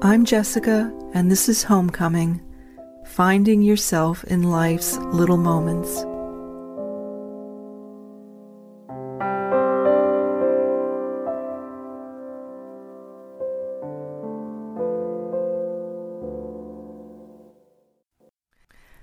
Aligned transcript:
I'm 0.00 0.24
Jessica, 0.24 0.96
and 1.12 1.28
this 1.28 1.48
is 1.48 1.64
Homecoming 1.64 2.40
Finding 3.04 3.62
Yourself 3.62 4.22
in 4.22 4.44
Life's 4.44 4.96
Little 4.96 5.36
Moments. 5.36 6.04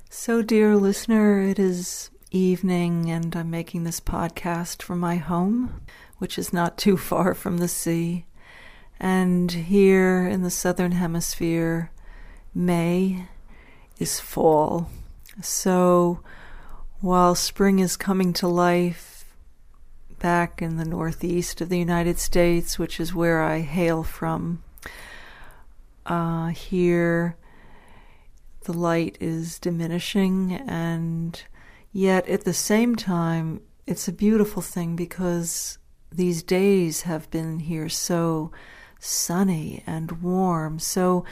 So, 0.10 0.42
dear 0.42 0.78
listener, 0.78 1.42
it 1.42 1.60
is 1.60 2.10
evening, 2.32 3.12
and 3.12 3.36
I'm 3.36 3.50
making 3.50 3.84
this 3.84 4.00
podcast 4.00 4.82
from 4.82 5.02
my 5.02 5.18
home, 5.18 5.82
which 6.20 6.40
is 6.40 6.54
not 6.54 6.78
too 6.78 6.96
far 6.96 7.34
from 7.34 7.58
the 7.58 7.68
sea. 7.68 8.28
And 9.00 9.52
here 9.52 10.28
in 10.28 10.42
the 10.42 10.50
southern 10.50 10.94
hemisphere, 10.94 11.92
May 12.54 13.28
is 14.00 14.20
fall. 14.20 14.90
So 15.42 16.22
while 17.02 17.36
spring 17.36 17.80
is 17.80 17.98
coming 17.98 18.34
to 18.34 18.48
life 18.48 19.26
back 20.20 20.62
in 20.62 20.78
the 20.78 20.86
northeast 20.86 21.62
of 21.62 21.70
the 21.70 21.78
United 21.78 22.18
States, 22.20 22.80
which 22.80 23.00
is 23.00 23.14
where 23.14 23.44
I 23.44 23.60
hail 23.60 24.04
from, 24.04 24.64
uh, 26.06 26.48
here 26.48 27.36
the 28.64 28.74
light 28.74 29.18
is 29.20 29.60
diminishing, 29.60 30.54
and 30.54 31.44
yet 31.92 32.28
at 32.28 32.46
the 32.46 32.54
same 32.54 32.96
time, 32.96 33.62
it's 33.86 34.08
a 34.08 34.14
beautiful 34.14 34.62
thing 34.62 34.96
because 34.96 35.78
these 36.12 36.42
days 36.42 37.04
have 37.04 37.30
been 37.30 37.60
here 37.60 37.90
so 37.90 38.52
sunny 39.06 39.84
and 39.86 40.24
warm. 40.24 40.80
So, 40.80 41.26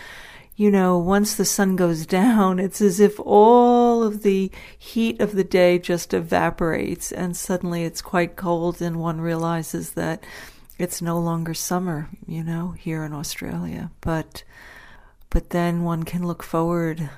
you 0.56 0.70
know, 0.70 0.98
once 0.98 1.36
the 1.36 1.46
sun 1.46 1.76
goes 1.76 2.06
down, 2.22 2.60
it's 2.60 2.82
as 2.82 3.00
if 3.00 3.20
all 3.20 4.04
of 4.04 4.24
the 4.24 4.52
heat 4.78 5.20
of 5.20 5.34
the 5.34 5.44
day 5.44 5.80
just 5.80 6.14
evaporates 6.14 7.12
and 7.12 7.36
suddenly 7.36 7.84
it's 7.84 8.02
quite 8.02 8.36
cold 8.36 8.82
and 8.82 9.00
one 9.00 9.22
realizes 9.22 9.92
that 9.92 10.24
it's 10.80 11.02
no 11.02 11.20
longer 11.20 11.54
summer, 11.54 12.10
you 12.28 12.44
know, 12.44 12.72
here 12.72 13.04
in 13.04 13.14
Australia. 13.14 13.92
But 14.02 14.44
but 15.30 15.50
then 15.50 15.84
one 15.84 16.04
can 16.04 16.28
look 16.28 16.44
forward 16.44 17.10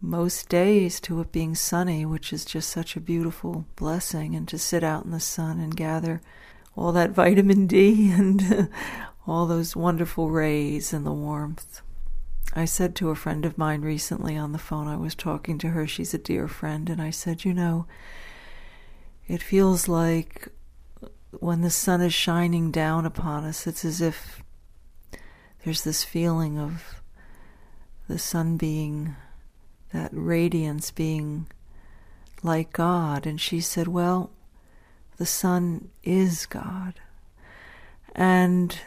most 0.00 0.50
days 0.50 1.00
to 1.00 1.20
it 1.20 1.32
being 1.32 1.54
sunny, 1.54 2.04
which 2.04 2.32
is 2.32 2.44
just 2.44 2.68
such 2.68 2.96
a 2.96 3.00
beautiful 3.00 3.64
blessing, 3.76 4.34
and 4.34 4.46
to 4.48 4.58
sit 4.58 4.84
out 4.84 5.06
in 5.06 5.10
the 5.10 5.20
sun 5.20 5.58
and 5.58 5.74
gather 5.74 6.20
all 6.74 6.92
that 6.92 7.10
vitamin 7.22 7.66
D 7.66 8.10
and 8.10 8.68
all 9.26 9.46
those 9.46 9.74
wonderful 9.74 10.30
rays 10.30 10.92
and 10.92 11.04
the 11.04 11.12
warmth. 11.12 11.80
I 12.54 12.64
said 12.64 12.94
to 12.96 13.10
a 13.10 13.16
friend 13.16 13.44
of 13.44 13.58
mine 13.58 13.82
recently 13.82 14.36
on 14.36 14.52
the 14.52 14.58
phone, 14.58 14.86
I 14.86 14.96
was 14.96 15.14
talking 15.14 15.58
to 15.58 15.70
her, 15.70 15.86
she's 15.86 16.14
a 16.14 16.18
dear 16.18 16.48
friend, 16.48 16.88
and 16.88 17.02
I 17.02 17.10
said, 17.10 17.44
You 17.44 17.52
know, 17.52 17.86
it 19.26 19.42
feels 19.42 19.88
like 19.88 20.48
when 21.40 21.60
the 21.60 21.70
sun 21.70 22.00
is 22.00 22.14
shining 22.14 22.70
down 22.70 23.04
upon 23.04 23.44
us, 23.44 23.66
it's 23.66 23.84
as 23.84 24.00
if 24.00 24.42
there's 25.64 25.82
this 25.82 26.04
feeling 26.04 26.58
of 26.58 27.02
the 28.08 28.18
sun 28.18 28.56
being, 28.56 29.16
that 29.92 30.10
radiance 30.12 30.90
being 30.92 31.46
like 32.42 32.72
God. 32.72 33.26
And 33.26 33.40
she 33.40 33.60
said, 33.60 33.88
Well, 33.88 34.30
the 35.16 35.26
sun 35.26 35.88
is 36.04 36.46
God. 36.46 36.94
And 38.14 38.78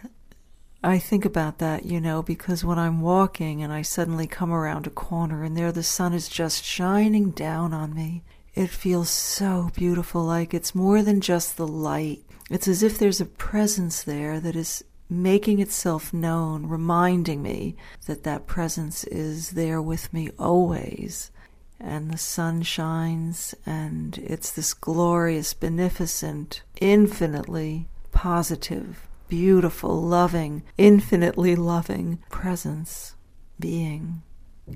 I 0.81 0.97
think 0.97 1.25
about 1.25 1.57
that, 1.57 1.85
you 1.85 1.99
know, 1.99 2.23
because 2.23 2.63
when 2.63 2.79
I'm 2.79 3.01
walking 3.01 3.61
and 3.61 3.73
I 3.73 3.81
suddenly 3.81 4.27
come 4.27 4.51
around 4.51 4.87
a 4.87 4.91
corner 4.91 5.43
and 5.43 5.57
there 5.57 5.73
the 5.73 5.83
sun 5.83 6.13
is 6.13 6.29
just 6.29 6.63
shining 6.63 7.31
down 7.31 7.73
on 7.73 7.93
me, 7.93 8.23
it 8.55 8.69
feels 8.69 9.09
so 9.09 9.71
beautiful. 9.75 10.23
Like 10.23 10.53
it's 10.53 10.73
more 10.73 11.01
than 11.01 11.19
just 11.19 11.57
the 11.57 11.67
light. 11.67 12.21
It's 12.49 12.67
as 12.67 12.81
if 12.81 12.97
there's 12.97 13.19
a 13.19 13.25
presence 13.25 14.03
there 14.03 14.39
that 14.39 14.55
is 14.55 14.83
making 15.09 15.59
itself 15.59 16.13
known, 16.13 16.65
reminding 16.65 17.41
me 17.41 17.75
that 18.05 18.23
that 18.23 18.47
presence 18.47 19.03
is 19.03 19.51
there 19.51 19.81
with 19.81 20.13
me 20.13 20.29
always. 20.39 21.29
And 21.77 22.09
the 22.09 22.17
sun 22.17 22.61
shines, 22.61 23.53
and 23.65 24.17
it's 24.17 24.51
this 24.51 24.73
glorious, 24.73 25.53
beneficent, 25.53 26.61
infinitely 26.79 27.87
positive 28.11 29.08
beautiful, 29.29 30.01
loving, 30.01 30.63
infinitely 30.77 31.55
loving 31.55 32.19
presence, 32.29 33.15
being, 33.59 34.21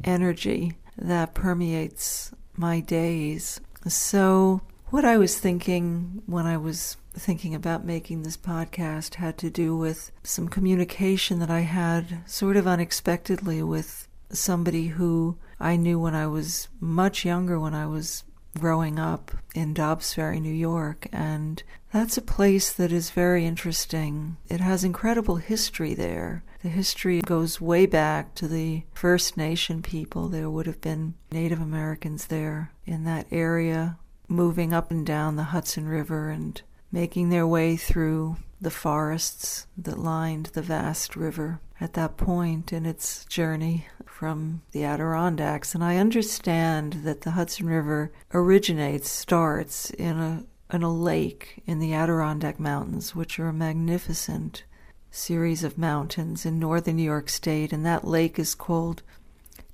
energy 0.04 0.74
that 0.98 1.34
permeates 1.34 2.32
my 2.56 2.80
days. 2.80 3.60
So, 3.88 4.62
what 4.88 5.04
I 5.04 5.18
was 5.18 5.40
thinking 5.40 6.22
when 6.28 6.46
I 6.46 6.58
was 6.58 6.98
thinking 7.16 7.54
about 7.54 7.86
making 7.86 8.24
this 8.24 8.38
podcast 8.38 9.16
had 9.16 9.38
to 9.40 9.50
do 9.50 9.76
with 9.76 10.12
some 10.24 10.48
communication 10.48 11.40
that 11.40 11.50
I 11.50 11.62
had 11.62 12.24
sort 12.26 12.58
of 12.58 12.68
unexpectedly 12.68 13.62
with 13.62 14.08
somebody 14.30 14.88
who 14.88 15.38
I 15.60 15.76
knew 15.76 16.00
when 16.00 16.16
I 16.16 16.28
was 16.28 16.70
much 16.80 17.24
younger, 17.24 17.60
when 17.60 17.74
I 17.74 17.86
was 17.86 18.24
growing 18.60 19.00
up 19.00 19.32
in 19.56 19.74
Dobbs 19.74 20.14
Ferry, 20.14 20.40
New 20.40 20.54
York, 20.54 21.08
and 21.12 21.62
that's 21.94 22.18
a 22.18 22.22
place 22.22 22.74
that 22.74 22.92
is 22.92 23.12
very 23.12 23.46
interesting. 23.46 24.36
It 24.50 24.60
has 24.60 24.84
incredible 24.84 25.36
history 25.36 25.94
there. 25.94 26.44
The 26.64 26.70
history 26.70 27.22
goes 27.22 27.62
way 27.62 27.86
back 27.86 28.34
to 28.36 28.48
the 28.48 28.84
First 28.94 29.38
Nation 29.38 29.84
people. 29.84 30.28
There 30.28 30.50
would 30.50 30.66
have 30.66 30.82
been 30.82 31.14
Native 31.32 31.62
Americans 31.62 32.26
there 32.26 32.72
in 32.86 33.04
that 33.04 33.28
area, 33.32 33.98
moving 34.28 34.74
up 34.74 34.90
and 34.90 35.06
down 35.06 35.36
the 35.36 35.44
Hudson 35.44 35.88
River 35.88 36.30
and 36.30 36.60
making 36.92 37.30
their 37.30 37.46
way 37.46 37.78
through 37.78 38.38
the 38.60 38.72
forests 38.72 39.68
that 39.78 40.00
lined 40.00 40.48
the 40.48 40.62
vast 40.62 41.16
river 41.16 41.60
at 41.80 41.94
that 41.94 42.18
point 42.18 42.74
in 42.74 42.86
its 42.86 43.26
journey 43.26 43.86
from 44.06 44.62
the 44.72 44.84
Adirondacks. 44.84 45.76
And 45.76 45.84
I 45.84 45.98
understand 45.98 46.94
that 47.04 47.22
the 47.22 47.32
Hudson 47.32 47.68
River 47.68 48.12
originates, 48.34 49.10
starts 49.10 49.90
in 49.92 50.18
a, 50.18 50.44
in 50.74 50.84
a 50.84 50.94
lake 50.94 51.62
in 51.66 51.80
the 51.80 51.94
Adirondack 51.94 52.60
Mountains, 52.60 53.16
which 53.16 53.40
are 53.40 53.48
a 53.48 53.54
magnificent 53.54 54.64
series 55.12 55.64
of 55.64 55.78
mountains 55.78 56.46
in 56.46 56.60
northern 56.60 56.96
New 56.96 57.04
York 57.04 57.30
State. 57.30 57.72
And 57.72 57.86
that 57.86 58.06
lake 58.06 58.40
is 58.40 58.56
called 58.56 59.04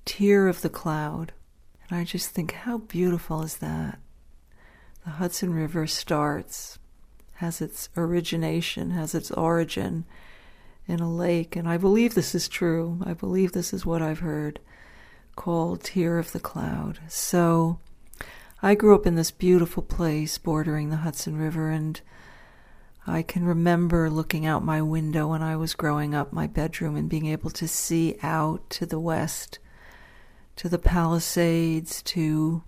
Tear 0.06 0.48
of 0.48 0.62
the 0.62 0.70
Cloud. 0.70 1.32
And 1.90 1.98
I 1.98 2.04
just 2.04 2.30
think, 2.30 2.52
how 2.52 2.80
beautiful 2.80 3.42
is 3.42 3.58
that? 3.58 4.00
The 5.06 5.12
Hudson 5.12 5.54
River 5.54 5.88
starts, 5.88 6.78
has 7.36 7.62
its 7.62 7.90
origination, 7.96 8.92
has 8.92 9.16
its 9.16 9.32
origin 9.32 10.06
in 10.90 11.00
a 11.00 11.10
lake, 11.10 11.56
and 11.56 11.70
I 11.70 11.78
believe 11.78 12.16
this 12.16 12.34
is 12.34 12.48
true. 12.48 13.00
I 13.06 13.14
believe 13.14 13.52
this 13.52 13.74
is 13.74 13.86
what 13.86 14.02
I've 14.02 14.20
heard 14.20 14.60
called 15.36 15.84
Tear 15.84 16.18
of 16.18 16.32
the 16.32 16.40
Cloud. 16.40 17.00
So 17.08 17.80
I 18.62 18.76
grew 18.76 18.94
up 18.94 19.08
in 19.08 19.16
this 19.16 19.32
beautiful 19.32 19.84
place 19.84 20.38
bordering 20.38 20.90
the 20.90 20.98
Hudson 20.98 21.38
River, 21.38 21.70
and 21.70 22.00
I 23.08 23.22
can 23.22 23.46
remember 23.46 24.10
looking 24.10 24.46
out 24.46 24.66
my 24.66 24.82
window 24.82 25.30
when 25.30 25.42
I 25.42 25.56
was 25.56 25.74
growing 25.74 26.14
up, 26.14 26.34
my 26.34 26.46
bedroom, 26.46 26.98
and 26.98 27.10
being 27.10 27.26
able 27.28 27.52
to 27.52 27.68
see 27.68 28.18
out 28.22 28.70
to 28.72 28.86
the 28.86 29.00
west, 29.00 29.60
to 30.58 30.68
the 30.68 30.78
Palisades, 30.78 32.04
to 32.04 32.64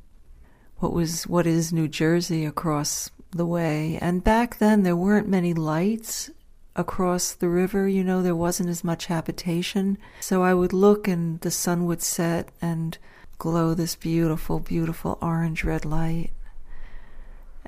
what 0.77 0.93
was 0.93 1.27
what 1.27 1.45
is 1.45 1.73
New 1.73 1.89
Jersey 1.89 2.45
across 2.45 3.11
the 3.31 3.45
way. 3.45 3.99
And 4.01 4.23
back 4.23 4.59
then 4.59 4.83
there 4.83 4.95
weren't 4.95 5.27
many 5.27 5.53
lights 5.53 6.29
across 6.73 7.33
the 7.33 7.49
river, 7.49 7.85
you 7.87 8.03
know, 8.03 8.21
there 8.21 8.35
wasn't 8.35 8.69
as 8.69 8.83
much 8.83 9.07
habitation. 9.07 9.97
So 10.21 10.41
I 10.41 10.53
would 10.53 10.71
look 10.71 11.05
and 11.07 11.39
the 11.41 11.51
sun 11.51 11.85
would 11.85 12.01
set 12.01 12.49
and 12.61 12.97
glow 13.41 13.73
this 13.73 13.95
beautiful, 13.95 14.59
beautiful 14.59 15.17
orange 15.19 15.63
red 15.63 15.83
light. 15.83 16.29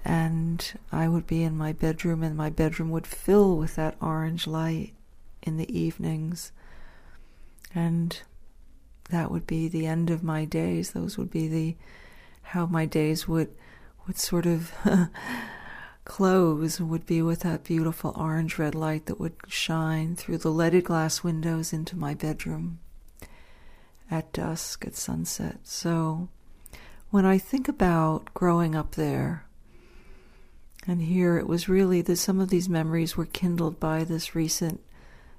And 0.05 0.63
I 0.91 1.07
would 1.07 1.25
be 1.25 1.41
in 1.41 1.57
my 1.57 1.73
bedroom, 1.73 2.21
and 2.21 2.37
my 2.37 2.51
bedroom 2.51 2.91
would 2.91 3.07
fill 3.07 3.57
with 3.57 3.73
that 3.75 3.95
orange 3.99 4.45
light 4.45 4.93
in 5.41 5.57
the 5.57 5.75
evenings. 5.75 6.51
And 7.73 8.21
that 9.09 9.31
would 9.31 9.47
be 9.47 9.67
the 9.67 9.87
end 9.87 10.11
of 10.11 10.21
my 10.21 10.45
days. 10.45 10.91
Those 10.91 11.17
would 11.17 11.31
be 11.31 11.47
the 11.47 11.75
how 12.53 12.67
my 12.67 12.85
days 12.85 13.27
would 13.27 13.49
would 14.05 14.19
sort 14.19 14.45
of 14.45 14.71
close 16.05 16.79
would 16.79 17.07
be 17.07 17.23
with 17.23 17.39
that 17.39 17.63
beautiful 17.63 18.13
orange 18.15 18.59
red 18.59 18.75
light 18.75 19.07
that 19.07 19.19
would 19.19 19.37
shine 19.47 20.15
through 20.15 20.37
the 20.37 20.51
leaded 20.51 20.83
glass 20.83 21.23
windows 21.23 21.73
into 21.73 21.97
my 21.97 22.13
bedroom 22.13 22.77
at 24.13 24.31
dusk, 24.31 24.86
at 24.86 24.95
sunset. 24.95 25.57
So 25.63 26.30
when 27.10 27.25
I 27.25 27.39
think 27.39 27.68
about 27.68 28.31
growing 28.36 28.75
up 28.75 28.94
there, 28.94 29.48
and 30.86 31.01
here 31.01 31.38
it 31.38 31.48
was 31.48 31.68
really 31.68 32.01
that 32.04 32.18
some 32.18 32.39
of 32.39 32.50
these 32.50 32.69
memories 32.69 33.18
were 33.18 33.25
kindled 33.25 33.80
by 33.80 34.04
this 34.04 34.36
recent 34.36 34.81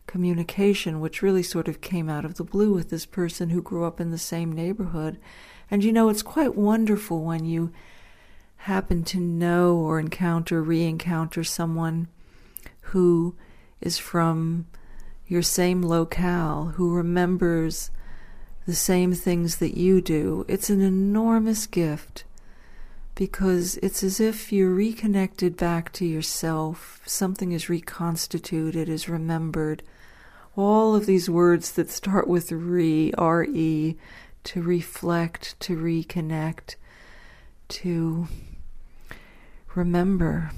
communication, 0.09 0.99
which 0.99 1.23
really 1.23 1.43
sort 1.45 1.69
of 1.69 1.81
came 1.81 2.11
out 2.11 2.25
of 2.25 2.35
the 2.35 2.43
blue 2.43 2.75
with 2.75 2.91
this 2.91 3.07
person 3.07 3.51
who 3.51 3.63
grew 3.63 3.85
up 3.85 4.01
in 4.01 4.11
the 4.11 4.19
same 4.19 4.51
neighborhood. 4.51 5.21
And 5.71 5.85
you 5.85 5.93
know, 5.93 6.09
it's 6.09 6.23
quite 6.23 6.57
wonderful 6.57 7.23
when 7.23 7.45
you 7.45 7.71
happen 8.57 9.05
to 9.05 9.21
know 9.21 9.77
or 9.77 10.01
encounter, 10.01 10.61
re 10.61 10.83
encounter 10.83 11.45
someone 11.45 12.09
who 12.81 13.37
is 13.81 13.99
from 13.99 14.67
your 15.29 15.43
same 15.43 15.81
locale, 15.81 16.73
who 16.75 16.93
remembers 16.93 17.93
the 18.67 18.75
same 18.75 19.15
things 19.15 19.57
that 19.57 19.77
you 19.77 20.01
do. 20.01 20.45
It's 20.49 20.71
an 20.71 20.81
enormous 20.81 21.67
gift 21.67 22.25
because 23.15 23.77
it's 23.79 24.03
as 24.03 24.19
if 24.21 24.53
you're 24.53 24.75
reconnected 24.75 25.57
back 25.57 25.93
to 25.93 26.05
yourself. 26.05 27.01
Something 27.07 27.53
is 27.53 27.69
reconstituted, 27.69 28.89
is 28.89 29.09
remembered. 29.09 29.83
All 30.57 30.95
of 30.95 31.07
these 31.07 31.29
words 31.29 31.73
that 31.73 31.91
start 31.91 32.27
with 32.27 32.51
re, 32.51 33.13
re, 33.17 33.97
to 34.45 34.63
reflect, 34.63 35.59
to 35.61 35.77
reconnect, 35.77 36.77
to 37.69 38.29
remember. 39.75 40.51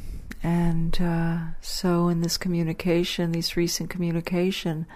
And 0.43 1.01
uh, 1.01 1.39
so, 1.61 2.09
in 2.09 2.21
this 2.21 2.37
communication, 2.37 3.33
this 3.33 3.57
recent 3.57 3.91
communication, 3.91 4.87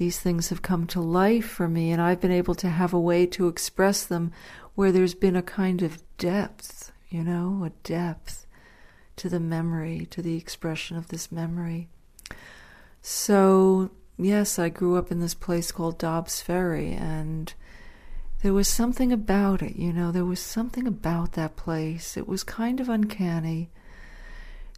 these 0.00 0.18
things 0.18 0.48
have 0.48 0.62
come 0.62 0.86
to 0.86 0.98
life 0.98 1.44
for 1.44 1.68
me, 1.68 1.92
and 1.92 2.00
I've 2.00 2.22
been 2.22 2.32
able 2.32 2.54
to 2.54 2.70
have 2.70 2.94
a 2.94 2.98
way 2.98 3.26
to 3.26 3.48
express 3.48 4.02
them 4.02 4.32
where 4.74 4.90
there's 4.90 5.14
been 5.14 5.36
a 5.36 5.42
kind 5.42 5.82
of 5.82 6.02
depth, 6.16 6.90
you 7.10 7.22
know, 7.22 7.64
a 7.66 7.70
depth 7.86 8.46
to 9.16 9.28
the 9.28 9.38
memory, 9.38 10.06
to 10.08 10.22
the 10.22 10.38
expression 10.38 10.96
of 10.96 11.08
this 11.08 11.30
memory. 11.30 11.88
So, 13.02 13.90
yes, 14.16 14.58
I 14.58 14.70
grew 14.70 14.96
up 14.96 15.12
in 15.12 15.20
this 15.20 15.34
place 15.34 15.70
called 15.70 15.98
Dobbs 15.98 16.40
Ferry, 16.40 16.92
and 16.92 17.52
there 18.42 18.54
was 18.54 18.68
something 18.68 19.12
about 19.12 19.60
it, 19.60 19.76
you 19.76 19.92
know, 19.92 20.10
there 20.10 20.24
was 20.24 20.40
something 20.40 20.86
about 20.86 21.32
that 21.32 21.56
place. 21.56 22.16
It 22.16 22.26
was 22.26 22.42
kind 22.42 22.80
of 22.80 22.88
uncanny. 22.88 23.68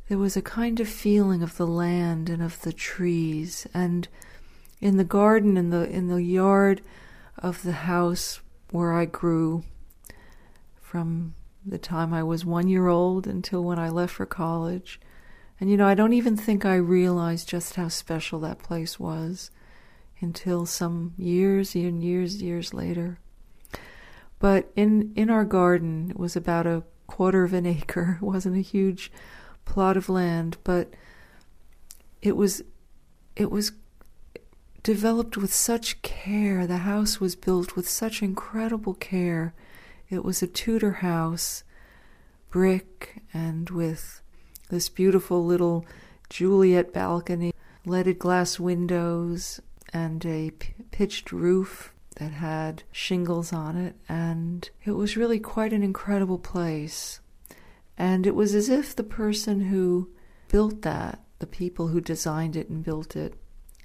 There 0.09 0.19
was 0.19 0.37
a 0.37 0.43
kind 0.43 0.81
of 0.81 0.89
feeling 0.89 1.45
of 1.45 1.59
the 1.59 1.67
land 1.69 2.29
and 2.29 2.43
of 2.43 2.61
the 2.63 2.73
trees, 2.73 3.69
and 3.73 4.09
in 4.83 4.97
the 4.97 5.05
garden, 5.05 5.57
in 5.57 5.71
the 5.71 5.89
in 5.89 6.09
the 6.09 6.23
yard 6.23 6.83
of 7.39 7.63
the 7.63 7.73
house 7.73 8.41
where 8.71 8.93
I 8.93 9.07
grew, 9.07 9.65
from 10.81 11.35
the 11.65 11.79
time 11.79 12.13
I 12.13 12.23
was 12.25 12.45
one 12.45 12.69
year 12.69 12.89
old 12.89 13.27
until 13.27 13.63
when 13.63 13.79
I 13.79 13.89
left 13.89 14.15
for 14.15 14.27
college. 14.27 15.01
And 15.61 15.71
you 15.71 15.77
know, 15.77 15.87
I 15.87 15.95
don't 15.95 16.13
even 16.13 16.37
think 16.37 16.65
I 16.65 16.75
realized 16.75 17.49
just 17.49 17.77
how 17.77 17.87
special 17.89 18.41
that 18.41 18.59
place 18.59 18.99
was 18.99 19.53
until 20.21 20.67
some 20.67 21.15
years 21.17 21.77
and 21.77 22.03
years, 22.03 22.43
years 22.43 22.75
later. 22.75 23.19
But 24.41 24.73
in, 24.75 25.13
in 25.15 25.31
our 25.31 25.45
garden, 25.45 26.11
it 26.11 26.19
was 26.19 26.35
about 26.35 26.67
a 26.67 26.83
quarter 27.07 27.45
of 27.45 27.53
an 27.53 27.67
acre. 27.79 28.19
It 28.21 28.25
wasn't 28.25 28.57
a 28.57 28.61
huge 28.61 29.13
plot 29.65 29.97
of 29.97 30.09
land, 30.09 30.57
but 30.65 30.93
it 32.21 32.37
was 32.37 32.63
it 33.37 33.51
was 33.51 33.73
developed 34.83 35.37
with 35.37 35.53
such 35.53 36.03
care. 36.03 36.67
The 36.67 36.79
house 36.79 37.21
was 37.21 37.37
built 37.37 37.77
with 37.77 37.89
such 37.89 38.23
incredible 38.23 38.95
care 38.95 39.55
it 40.13 40.27
was 40.27 40.43
a 40.43 40.47
Tudor 40.47 40.93
house, 40.93 41.65
brick, 42.51 43.23
and 43.33 43.71
with 43.71 44.21
this 44.69 44.91
beautiful 44.91 45.43
little 45.43 45.87
Juliet 46.29 46.93
balcony, 46.93 47.55
leaded 47.87 48.19
glass 48.19 48.61
windows, 48.61 49.59
and 49.91 50.25
a 50.27 50.51
p- 50.51 50.75
pitched 50.91 51.33
roof 51.33 51.95
that 52.17 52.33
had 52.33 52.83
shingles 52.93 53.55
on 53.55 53.79
it. 53.79 53.97
And 54.07 54.69
it 54.85 54.91
was 54.91 55.17
really 55.17 55.41
quite 55.41 55.73
an 55.73 55.83
incredible 55.83 56.39
place. 56.39 57.21
And 57.97 58.27
it 58.27 58.35
was 58.35 58.55
as 58.55 58.69
if 58.69 58.95
the 58.95 59.03
person 59.03 59.63
who 59.63 60.11
built 60.49 60.83
that, 60.83 61.23
the 61.39 61.47
people 61.47 61.89
who 61.89 62.03
designed 62.03 62.55
it 62.55 62.69
and 62.69 62.85
built 62.85 63.17
it, 63.17 63.33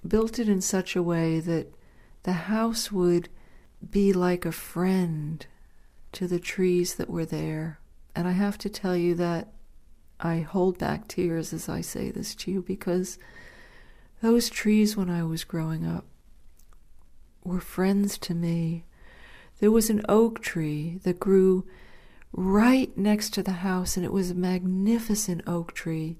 built 0.08 0.40
it 0.40 0.50
in 0.50 0.62
such 0.62 0.96
a 0.96 1.04
way 1.04 1.40
that 1.40 1.74
the 2.24 2.34
house 2.34 2.92
would 2.92 3.30
be 3.90 4.12
like 4.14 4.46
a 4.46 4.52
friend 4.52 5.46
to 6.14 6.28
the 6.28 6.40
trees 6.40 6.96
that 6.96 7.10
were 7.10 7.26
there. 7.26 7.80
And 8.16 8.28
I 8.28 8.32
have 8.32 8.58
to 8.60 8.70
tell 8.70 8.96
you 8.96 9.16
that 9.16 9.50
I 10.20 10.40
hold 10.40 10.80
back 10.80 11.08
tears 11.08 11.54
as 11.54 11.70
I 11.70 11.82
say 11.82 12.10
this 12.10 12.34
to 12.36 12.52
you 12.52 12.62
because 12.62 13.20
those 14.22 14.50
trees 14.50 14.98
when 14.98 15.10
I 15.10 15.24
was 15.24 15.44
growing 15.44 15.86
up 15.86 16.06
were 17.44 17.60
friends 17.60 18.18
to 18.20 18.34
me. 18.34 18.86
There 19.60 19.72
was 19.72 19.90
an 19.90 20.02
oak 20.10 20.42
tree 20.42 21.00
that 21.04 21.20
grew 21.20 21.66
right 22.32 22.96
next 22.98 23.34
to 23.34 23.44
the 23.44 23.52
house, 23.52 23.96
and 23.96 24.06
it 24.06 24.12
was 24.12 24.32
a 24.32 24.36
magnificent 24.36 25.42
oak 25.48 25.74
tree. 25.74 26.18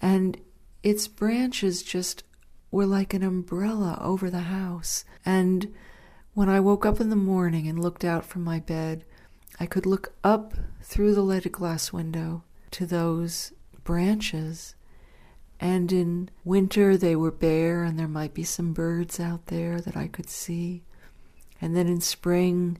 And 0.00 0.38
its 0.82 1.08
branches 1.08 1.82
just 1.82 2.22
were 2.70 2.86
like 2.86 3.14
an 3.14 3.22
umbrella 3.22 3.98
over 4.00 4.30
the 4.30 4.40
house. 4.40 5.04
And 5.24 5.74
when 6.34 6.48
I 6.48 6.60
woke 6.60 6.84
up 6.84 7.00
in 7.00 7.10
the 7.10 7.16
morning 7.16 7.66
and 7.66 7.82
looked 7.82 8.04
out 8.04 8.24
from 8.24 8.44
my 8.44 8.60
bed, 8.60 9.04
I 9.58 9.66
could 9.66 9.86
look 9.86 10.12
up 10.22 10.54
through 10.82 11.14
the 11.14 11.22
leaded 11.22 11.52
glass 11.52 11.92
window 11.92 12.44
to 12.72 12.86
those 12.86 13.52
branches. 13.84 14.74
And 15.60 15.90
in 15.90 16.30
winter, 16.44 16.96
they 16.96 17.16
were 17.16 17.32
bare, 17.32 17.82
and 17.82 17.98
there 17.98 18.06
might 18.06 18.34
be 18.34 18.44
some 18.44 18.72
birds 18.72 19.18
out 19.18 19.46
there 19.46 19.80
that 19.80 19.96
I 19.96 20.06
could 20.06 20.30
see. 20.30 20.82
And 21.60 21.76
then 21.76 21.88
in 21.88 22.00
spring, 22.00 22.78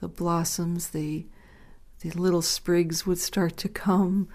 the 0.00 0.08
blossoms, 0.08 0.90
the, 0.90 1.26
the 2.00 2.10
little 2.10 2.42
sprigs 2.42 3.04
would 3.06 3.18
start 3.18 3.56
to 3.56 3.68
come. 3.68 4.28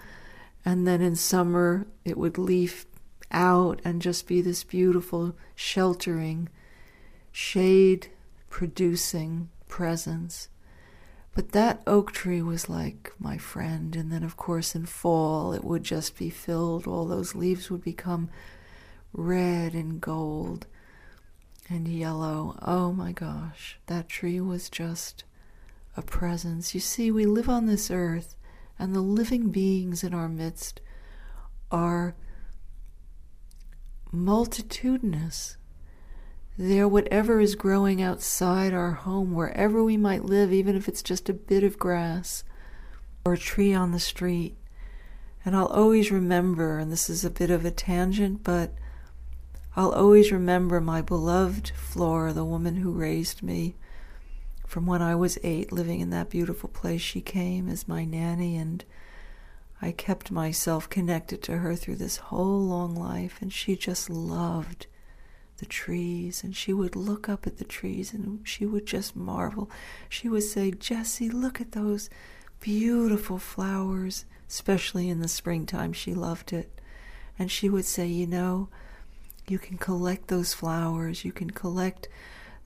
And 0.64 0.86
then 0.86 1.00
in 1.00 1.16
summer, 1.16 1.86
it 2.04 2.18
would 2.18 2.36
leaf 2.36 2.84
out 3.32 3.80
and 3.84 4.02
just 4.02 4.26
be 4.26 4.40
this 4.40 4.62
beautiful, 4.62 5.34
sheltering 5.54 6.48
shade 7.32 8.08
producing 8.50 9.48
presence. 9.68 10.48
But 11.34 11.52
that 11.52 11.82
oak 11.86 12.12
tree 12.12 12.42
was 12.42 12.68
like 12.68 13.12
my 13.18 13.38
friend. 13.38 13.96
And 13.96 14.12
then, 14.12 14.22
of 14.22 14.36
course, 14.36 14.74
in 14.74 14.84
fall, 14.84 15.54
it 15.54 15.64
would 15.64 15.82
just 15.82 16.18
be 16.18 16.28
filled. 16.28 16.86
All 16.86 17.06
those 17.06 17.34
leaves 17.34 17.70
would 17.70 17.82
become 17.82 18.28
red 19.12 19.74
and 19.74 20.00
gold 20.00 20.66
and 21.68 21.88
yellow. 21.88 22.58
Oh 22.62 22.92
my 22.92 23.12
gosh, 23.12 23.78
that 23.86 24.08
tree 24.08 24.40
was 24.40 24.68
just 24.68 25.24
a 25.96 26.02
presence. 26.02 26.74
You 26.74 26.80
see, 26.80 27.10
we 27.10 27.24
live 27.24 27.48
on 27.48 27.66
this 27.66 27.90
earth, 27.90 28.36
and 28.78 28.94
the 28.94 29.00
living 29.00 29.50
beings 29.50 30.02
in 30.04 30.12
our 30.12 30.28
midst 30.28 30.80
are 31.70 32.14
multitudinous. 34.12 35.56
There, 36.58 36.86
whatever 36.86 37.40
is 37.40 37.54
growing 37.54 38.02
outside 38.02 38.74
our 38.74 38.92
home, 38.92 39.32
wherever 39.32 39.82
we 39.82 39.96
might 39.96 40.24
live, 40.24 40.52
even 40.52 40.76
if 40.76 40.86
it's 40.86 41.02
just 41.02 41.30
a 41.30 41.34
bit 41.34 41.64
of 41.64 41.78
grass 41.78 42.44
or 43.24 43.32
a 43.32 43.38
tree 43.38 43.72
on 43.72 43.92
the 43.92 43.98
street. 43.98 44.56
And 45.44 45.56
I'll 45.56 45.66
always 45.66 46.10
remember, 46.10 46.78
and 46.78 46.92
this 46.92 47.08
is 47.08 47.24
a 47.24 47.30
bit 47.30 47.50
of 47.50 47.64
a 47.64 47.70
tangent, 47.70 48.44
but 48.44 48.74
I'll 49.74 49.92
always 49.92 50.30
remember 50.30 50.80
my 50.80 51.00
beloved 51.00 51.72
Flora, 51.74 52.34
the 52.34 52.44
woman 52.44 52.76
who 52.76 52.92
raised 52.92 53.42
me 53.42 53.74
from 54.66 54.86
when 54.86 55.02
I 55.02 55.14
was 55.14 55.38
eight, 55.42 55.72
living 55.72 56.00
in 56.00 56.10
that 56.10 56.30
beautiful 56.30 56.68
place. 56.68 57.00
She 57.00 57.22
came 57.22 57.68
as 57.68 57.88
my 57.88 58.04
nanny, 58.04 58.56
and 58.56 58.84
I 59.82 59.90
kept 59.90 60.30
myself 60.30 60.88
connected 60.88 61.42
to 61.42 61.58
her 61.58 61.74
through 61.74 61.96
this 61.96 62.16
whole 62.16 62.60
long 62.60 62.94
life, 62.94 63.42
and 63.42 63.52
she 63.52 63.74
just 63.76 64.08
loved 64.08 64.86
the 65.58 65.66
trees, 65.66 66.42
and 66.44 66.54
she 66.54 66.72
would 66.72 66.96
look 66.96 67.28
up 67.28 67.46
at 67.46 67.58
the 67.58 67.64
trees 67.64 68.12
and 68.12 68.40
she 68.46 68.64
would 68.64 68.86
just 68.86 69.14
marvel. 69.14 69.70
She 70.08 70.28
would 70.28 70.44
say, 70.44 70.70
Jessie, 70.70 71.30
look 71.30 71.60
at 71.60 71.72
those 71.72 72.08
beautiful 72.60 73.38
flowers, 73.38 74.24
especially 74.48 75.08
in 75.08 75.20
the 75.20 75.28
springtime. 75.28 75.92
She 75.92 76.14
loved 76.14 76.52
it. 76.52 76.80
And 77.38 77.50
she 77.50 77.68
would 77.68 77.84
say, 77.84 78.06
You 78.06 78.26
know, 78.26 78.68
you 79.48 79.58
can 79.58 79.78
collect 79.78 80.28
those 80.28 80.54
flowers, 80.54 81.24
you 81.24 81.32
can 81.32 81.50
collect 81.50 82.08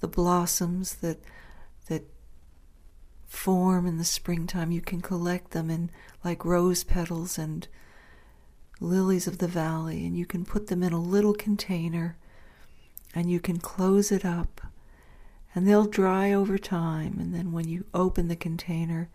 the 0.01 0.09
blossoms 0.09 0.97
that 0.97 1.19
that 1.89 2.05
form 3.27 3.87
in 3.87 3.99
the 3.99 4.05
springtime. 4.05 4.71
You 4.71 4.81
can 4.81 5.01
collect 5.01 5.51
them 5.51 5.71
in 5.71 5.91
like 6.25 6.45
rose 6.45 6.85
petals 6.85 7.39
and 7.39 7.67
lilies 8.81 9.27
of 9.27 9.39
the 9.39 9.49
valley, 9.49 10.07
and 10.07 10.17
you 10.17 10.27
can 10.27 10.45
put 10.45 10.67
them 10.67 10.83
in 10.83 10.93
a 10.93 11.01
little 11.01 11.35
container 11.35 12.17
and 13.15 13.31
you 13.31 13.41
can 13.41 13.59
close 13.59 14.13
it 14.13 14.25
up 14.25 14.61
and 15.55 15.67
they'll 15.67 15.87
dry 15.87 16.33
over 16.33 16.59
time. 16.59 17.17
And 17.19 17.35
then 17.35 17.51
when 17.51 17.67
you 17.67 17.87
open 17.95 18.29
the 18.29 18.37
container, 18.37 19.09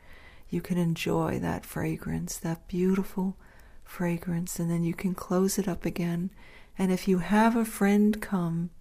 you 0.49 0.59
can 0.59 0.77
enjoy 0.77 1.37
that 1.39 1.65
fragrance, 1.65 2.37
that 2.37 2.67
beautiful 2.67 3.37
fragrance. 3.83 4.59
And 4.59 4.71
then 4.71 4.83
you 4.83 4.95
can 4.95 5.13
close 5.13 5.59
it 5.59 5.67
up 5.67 5.85
again 5.85 6.31
And 6.77 6.91
if 6.91 7.07
you 7.07 7.19
have 7.19 7.55
a 7.55 7.65
friend 7.65 8.21
come 8.21 8.71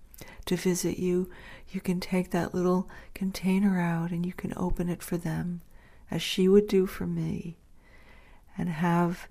to 0.46 0.56
visit 0.56 0.98
you, 0.98 1.30
you 1.68 1.80
can 1.80 2.00
take 2.00 2.30
that 2.30 2.54
little 2.54 2.88
container 3.14 3.80
out 3.80 4.10
and 4.10 4.26
you 4.26 4.32
can 4.32 4.52
open 4.56 4.88
it 4.88 5.02
for 5.02 5.16
them, 5.16 5.60
as 6.10 6.22
she 6.22 6.48
would 6.48 6.66
do 6.66 6.86
for 6.86 7.06
me, 7.06 7.56
and 8.56 8.68
have 8.68 9.28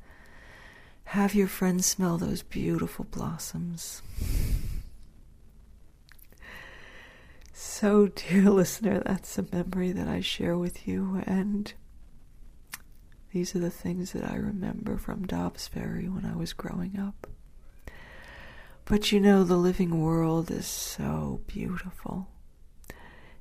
have 1.05 1.33
your 1.33 1.47
friends 1.47 1.87
smell 1.87 2.19
those 2.19 2.43
beautiful 2.43 3.03
blossoms. 3.03 4.03
So, 7.51 8.07
dear 8.07 8.49
listener, 8.51 9.01
that's 9.03 9.37
a 9.37 9.45
memory 9.51 9.91
that 9.91 10.07
I 10.07 10.21
share 10.21 10.55
with 10.57 10.87
you, 10.87 11.23
and 11.25 11.73
these 13.31 13.55
are 13.55 13.59
the 13.59 13.69
things 13.69 14.13
that 14.13 14.29
I 14.29 14.35
remember 14.35 14.97
from 14.97 15.25
Dobbs 15.25 15.67
Ferry 15.67 16.07
when 16.07 16.25
I 16.25 16.35
was 16.35 16.53
growing 16.53 16.99
up. 16.99 17.27
But 18.89 19.11
you 19.11 19.19
know, 19.19 19.43
the 19.43 19.55
living 19.55 20.01
world 20.01 20.49
is 20.49 20.65
so 20.65 21.41
beautiful. 21.45 22.27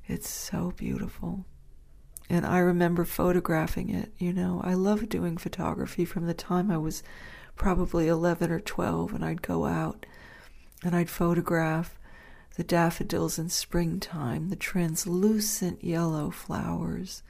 It's 0.05 0.29
so 0.29 0.73
beautiful. 0.77 1.43
And 2.29 2.45
I 2.45 2.59
remember 2.59 3.03
photographing 3.03 3.89
it. 3.89 4.13
You 4.19 4.31
know, 4.31 4.61
I 4.63 4.75
love 4.75 5.09
doing 5.09 5.37
photography 5.37 6.05
from 6.05 6.27
the 6.27 6.35
time 6.35 6.69
I 6.69 6.77
was 6.77 7.01
probably 7.55 8.07
11 8.07 8.51
or 8.51 8.59
12, 8.59 9.11
and 9.11 9.25
I'd 9.25 9.41
go 9.41 9.65
out 9.65 10.05
and 10.83 10.95
I'd 10.95 11.09
photograph 11.09 11.97
the 12.55 12.63
daffodils 12.63 13.39
in 13.39 13.49
springtime, 13.49 14.49
the 14.49 14.55
translucent 14.55 15.83
yellow 15.83 16.29
flowers, 16.29 17.23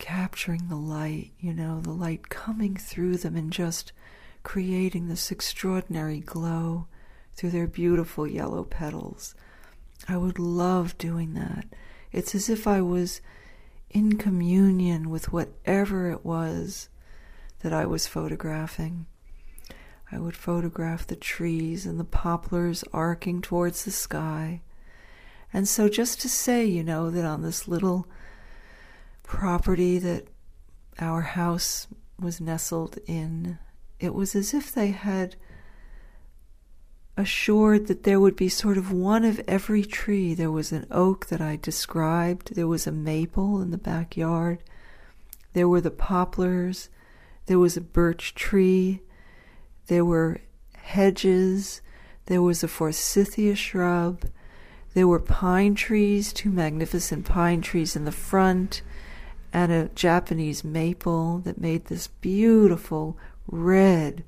capturing 0.00 0.66
the 0.68 0.74
light, 0.74 1.30
you 1.38 1.54
know, 1.54 1.80
the 1.80 1.92
light 1.92 2.30
coming 2.30 2.74
through 2.74 3.18
them 3.18 3.36
and 3.36 3.52
just 3.52 3.92
creating 4.44 5.08
this 5.08 5.32
extraordinary 5.32 6.20
glow 6.20 6.86
through 7.34 7.50
their 7.50 7.66
beautiful 7.66 8.26
yellow 8.26 8.62
petals. 8.62 9.34
I 10.06 10.16
would 10.16 10.38
love 10.38 10.96
doing 10.98 11.34
that. 11.34 11.66
It's 12.12 12.34
as 12.34 12.48
if 12.48 12.68
I 12.68 12.80
was 12.80 13.20
in 13.90 14.18
communion 14.18 15.10
with 15.10 15.32
whatever 15.32 16.10
it 16.10 16.24
was 16.24 16.88
that 17.60 17.72
I 17.72 17.86
was 17.86 18.06
photographing. 18.06 19.06
I 20.12 20.18
would 20.18 20.36
photograph 20.36 21.06
the 21.06 21.16
trees 21.16 21.86
and 21.86 21.98
the 21.98 22.04
poplars 22.04 22.84
arcing 22.92 23.40
towards 23.40 23.84
the 23.84 23.90
sky. 23.90 24.60
And 25.52 25.66
so, 25.66 25.88
just 25.88 26.20
to 26.20 26.28
say, 26.28 26.64
you 26.64 26.84
know, 26.84 27.10
that 27.10 27.24
on 27.24 27.42
this 27.42 27.66
little 27.66 28.06
property 29.22 29.98
that 29.98 30.28
our 31.00 31.22
house 31.22 31.86
was 32.20 32.40
nestled 32.40 32.98
in, 33.06 33.58
it 34.00 34.14
was 34.14 34.34
as 34.34 34.54
if 34.54 34.72
they 34.72 34.90
had 34.90 35.36
assured 37.16 37.86
that 37.86 38.02
there 38.02 38.18
would 38.18 38.36
be 38.36 38.48
sort 38.48 38.76
of 38.76 38.90
one 38.90 39.24
of 39.24 39.40
every 39.46 39.84
tree. 39.84 40.34
There 40.34 40.50
was 40.50 40.72
an 40.72 40.86
oak 40.90 41.26
that 41.26 41.40
I 41.40 41.56
described, 41.56 42.54
there 42.54 42.66
was 42.66 42.86
a 42.86 42.92
maple 42.92 43.60
in 43.60 43.70
the 43.70 43.78
backyard, 43.78 44.58
there 45.52 45.68
were 45.68 45.80
the 45.80 45.90
poplars, 45.90 46.88
there 47.46 47.58
was 47.58 47.76
a 47.76 47.80
birch 47.80 48.34
tree, 48.34 49.00
there 49.86 50.04
were 50.04 50.40
hedges, 50.74 51.80
there 52.26 52.42
was 52.42 52.64
a 52.64 52.68
forsythia 52.68 53.54
shrub, 53.54 54.24
there 54.94 55.06
were 55.06 55.20
pine 55.20 55.74
trees, 55.74 56.32
two 56.32 56.50
magnificent 56.50 57.26
pine 57.26 57.60
trees 57.60 57.94
in 57.94 58.04
the 58.04 58.12
front, 58.12 58.82
and 59.52 59.70
a 59.70 59.88
Japanese 59.94 60.64
maple 60.64 61.38
that 61.38 61.60
made 61.60 61.84
this 61.84 62.08
beautiful 62.08 63.16
red, 63.46 64.24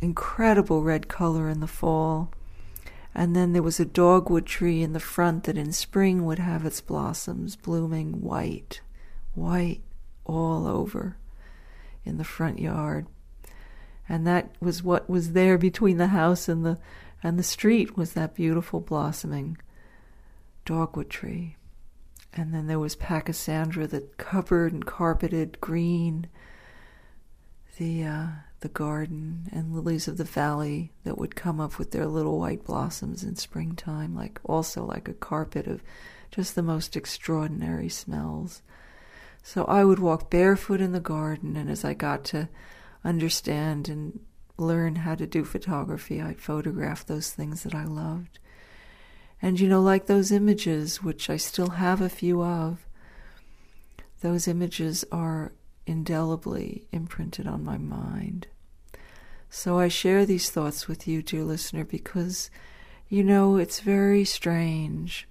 incredible 0.00 0.82
red 0.82 1.08
color 1.08 1.48
in 1.48 1.60
the 1.60 1.66
fall. 1.66 2.32
And 3.14 3.34
then 3.34 3.52
there 3.52 3.62
was 3.62 3.80
a 3.80 3.84
dogwood 3.84 4.46
tree 4.46 4.82
in 4.82 4.92
the 4.92 5.00
front 5.00 5.44
that 5.44 5.58
in 5.58 5.72
spring 5.72 6.24
would 6.24 6.38
have 6.38 6.64
its 6.64 6.80
blossoms 6.80 7.56
blooming 7.56 8.20
white, 8.22 8.80
white 9.34 9.82
all 10.24 10.66
over 10.66 11.16
in 12.04 12.18
the 12.18 12.24
front 12.24 12.58
yard. 12.58 13.06
And 14.08 14.26
that 14.26 14.54
was 14.60 14.82
what 14.82 15.08
was 15.08 15.32
there 15.32 15.58
between 15.58 15.98
the 15.98 16.08
house 16.08 16.48
and 16.48 16.64
the 16.64 16.78
and 17.22 17.38
the 17.38 17.42
street 17.42 17.96
was 17.96 18.14
that 18.14 18.34
beautiful 18.34 18.80
blossoming 18.80 19.58
dogwood 20.64 21.10
tree. 21.10 21.56
And 22.32 22.54
then 22.54 22.66
there 22.66 22.78
was 22.78 22.96
Pachysandra 22.96 23.88
that 23.90 24.16
covered 24.16 24.72
and 24.72 24.86
carpeted 24.86 25.60
green 25.60 26.28
the 27.80 28.04
uh, 28.04 28.26
the 28.60 28.68
garden 28.68 29.48
and 29.52 29.74
lilies 29.74 30.06
of 30.06 30.18
the 30.18 30.24
valley 30.24 30.92
that 31.04 31.16
would 31.16 31.34
come 31.34 31.58
up 31.58 31.78
with 31.78 31.92
their 31.92 32.06
little 32.06 32.38
white 32.38 32.62
blossoms 32.62 33.24
in 33.24 33.34
springtime, 33.36 34.14
like 34.14 34.38
also 34.44 34.84
like 34.84 35.08
a 35.08 35.14
carpet 35.14 35.66
of 35.66 35.82
just 36.30 36.54
the 36.54 36.62
most 36.62 36.94
extraordinary 36.94 37.88
smells. 37.88 38.60
So 39.42 39.64
I 39.64 39.82
would 39.84 39.98
walk 39.98 40.28
barefoot 40.28 40.82
in 40.82 40.92
the 40.92 41.00
garden, 41.00 41.56
and 41.56 41.70
as 41.70 41.82
I 41.82 41.94
got 41.94 42.22
to 42.26 42.50
understand 43.02 43.88
and 43.88 44.20
learn 44.58 44.96
how 44.96 45.14
to 45.14 45.26
do 45.26 45.42
photography, 45.42 46.20
I'd 46.20 46.38
photograph 46.38 47.06
those 47.06 47.30
things 47.30 47.62
that 47.62 47.74
I 47.74 47.84
loved. 47.84 48.38
And 49.40 49.58
you 49.58 49.66
know, 49.68 49.80
like 49.80 50.04
those 50.04 50.30
images, 50.30 51.02
which 51.02 51.30
I 51.30 51.38
still 51.38 51.70
have 51.70 52.02
a 52.02 52.10
few 52.10 52.42
of, 52.42 52.86
those 54.20 54.46
images 54.46 55.02
are 55.10 55.52
indelibly 55.90 56.86
imprinted 56.92 57.46
on 57.46 57.64
my 57.64 57.76
mind. 57.76 58.46
So 59.50 59.78
I 59.78 59.88
share 59.88 60.24
these 60.24 60.48
thoughts 60.48 60.86
with 60.86 61.08
you, 61.08 61.20
dear 61.20 61.42
listener, 61.42 61.84
because 61.84 62.50
you 63.08 63.24
know 63.24 63.56
it's 63.56 63.80
very 63.80 64.24
strange. 64.24 65.28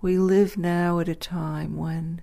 We 0.00 0.16
live 0.18 0.56
now 0.56 0.98
at 1.00 1.08
a 1.08 1.14
time 1.14 1.76
when 1.76 2.22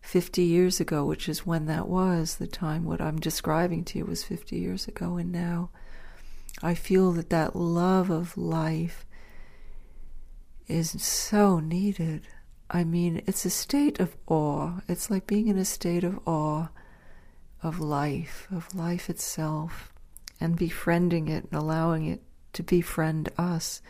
50 0.00 0.42
years 0.42 0.80
ago, 0.80 1.04
which 1.04 1.28
is 1.28 1.46
when 1.46 1.66
that 1.66 1.86
was, 1.86 2.36
the 2.36 2.46
time 2.46 2.84
what 2.84 3.00
I'm 3.00 3.20
describing 3.20 3.84
to 3.84 3.98
you 3.98 4.06
was 4.06 4.24
50 4.24 4.56
years 4.56 4.88
ago, 4.88 5.16
and 5.16 5.30
now 5.30 5.68
I 6.62 6.74
feel 6.74 7.12
that 7.12 7.30
that 7.30 7.54
love 7.54 8.10
of 8.10 8.38
life 8.38 9.06
is 10.66 11.02
so 11.02 11.60
needed. 11.60 12.26
I 12.70 12.84
mean, 12.84 13.22
it's 13.26 13.44
a 13.44 13.50
state 13.50 14.00
of 14.00 14.16
awe. 14.26 14.80
It's 14.88 15.10
like 15.10 15.26
being 15.26 15.48
in 15.48 15.58
a 15.58 15.64
state 15.64 16.04
of 16.04 16.18
awe 16.26 16.68
of 17.62 17.80
life, 17.80 18.46
of 18.54 18.74
life 18.74 19.08
itself, 19.08 19.92
and 20.40 20.56
befriending 20.56 21.28
it 21.28 21.44
and 21.50 21.60
allowing 21.60 22.06
it 22.06 22.22
to 22.52 22.62
befriend 22.62 23.30
us. 23.38 23.80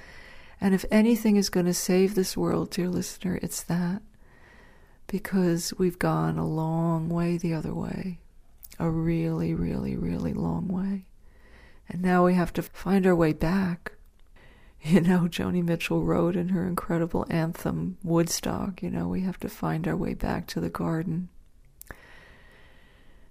And 0.60 0.74
if 0.74 0.84
anything 0.90 1.36
is 1.36 1.50
going 1.50 1.66
to 1.66 1.74
save 1.74 2.14
this 2.14 2.36
world, 2.36 2.70
dear 2.70 2.88
listener, 2.88 3.38
it's 3.42 3.62
that. 3.64 4.02
Because 5.06 5.74
we've 5.76 5.98
gone 5.98 6.38
a 6.38 6.46
long 6.46 7.08
way 7.08 7.36
the 7.36 7.52
other 7.52 7.74
way. 7.74 8.20
A 8.78 8.88
really, 8.88 9.54
really, 9.54 9.96
really 9.96 10.32
long 10.32 10.68
way. 10.68 11.06
And 11.88 12.00
now 12.00 12.24
we 12.24 12.34
have 12.34 12.52
to 12.54 12.62
find 12.62 13.06
our 13.06 13.14
way 13.14 13.32
back. 13.32 13.92
You 14.86 15.00
know, 15.00 15.20
Joni 15.20 15.64
Mitchell 15.64 16.04
wrote 16.04 16.36
in 16.36 16.50
her 16.50 16.66
incredible 16.66 17.26
anthem, 17.30 17.96
Woodstock, 18.02 18.82
you 18.82 18.90
know, 18.90 19.08
we 19.08 19.22
have 19.22 19.40
to 19.40 19.48
find 19.48 19.88
our 19.88 19.96
way 19.96 20.12
back 20.12 20.46
to 20.48 20.60
the 20.60 20.68
garden. 20.68 21.30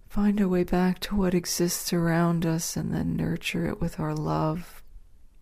Find 0.10 0.42
our 0.42 0.48
way 0.48 0.64
back 0.64 1.00
to 1.02 1.16
what 1.16 1.36
exists 1.36 1.94
around 1.94 2.44
us 2.44 2.76
and 2.76 2.92
then 2.92 3.16
nurture 3.16 3.68
it 3.68 3.80
with 3.80 4.00
our 4.00 4.16
love. 4.16 4.82